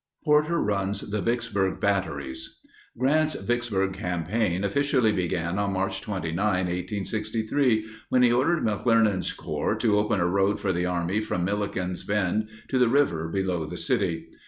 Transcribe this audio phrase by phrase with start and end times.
[0.25, 2.57] PORTER RUNS THE VICKSBURG BATTERIES.
[2.97, 9.99] Grant's Vicksburg campaign officially began on March 29, 1863, when he ordered McClernand's Corps to
[9.99, 14.25] open a road for the army from Milliken's Bend to the river below the city.